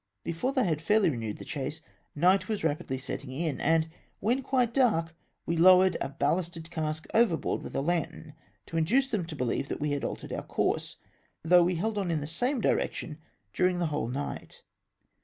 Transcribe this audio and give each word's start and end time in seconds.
Before 0.23 0.51
they 0.51 0.63
had 0.63 0.81
faudy 0.81 1.11
renewed 1.11 1.37
the 1.37 1.45
chase 1.45 1.79
night 2.15 2.47
was 2.49 2.63
rapidly 2.63 2.97
setting 2.97 3.31
in, 3.31 3.61
and 3.61 3.87
when 4.19 4.41
quite 4.41 4.73
dark, 4.73 5.13
we 5.45 5.55
lowered 5.55 5.95
a 6.01 6.09
ballasted 6.09 6.71
cask 6.71 7.05
overboard 7.13 7.61
ivitli 7.61 7.75
a 7.75 7.81
lantern, 7.81 8.33
to 8.65 8.77
induce 8.77 9.11
them 9.11 9.27
to 9.27 9.35
beheve 9.35 9.67
that 9.67 9.79
we 9.79 9.91
had 9.91 10.03
altered 10.03 10.33
our 10.33 10.41
com^se, 10.41 10.95
though 11.43 11.61
we 11.63 11.75
held 11.75 11.99
on 11.99 12.09
in 12.09 12.19
the 12.19 12.25
same 12.25 12.59
direction 12.61 13.19
during 13.53 13.77
the 13.77 13.85
whole 13.93 14.07
night. 14.07 14.63